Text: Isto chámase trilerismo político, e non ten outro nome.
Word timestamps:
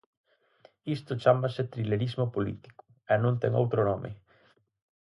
Isto 0.97 1.19
chámase 1.23 1.69
trilerismo 1.73 2.25
político, 2.35 2.83
e 3.13 3.15
non 3.23 3.33
ten 3.41 3.51
outro 3.61 3.81
nome. 3.89 4.11